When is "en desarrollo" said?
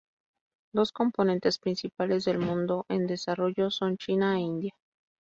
2.89-3.69